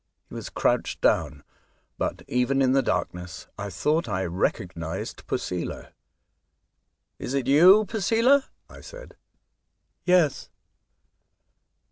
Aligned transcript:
He 0.29 0.33
was 0.33 0.49
crouched 0.49 0.99
down; 1.01 1.43
but, 1.99 2.23
even 2.27 2.59
in 2.59 2.71
the 2.71 2.81
darkness, 2.81 3.47
I 3.55 3.69
thought 3.69 4.09
I 4.09 4.25
recog 4.25 4.73
nised 4.73 5.25
Posela. 5.27 5.91
*' 6.55 7.19
Is 7.23 7.35
it 7.35 7.45
you, 7.45 7.85
Posela?" 7.85 8.45
I 8.77 8.81
said." 8.81 9.15
Yes.'' 10.05 10.49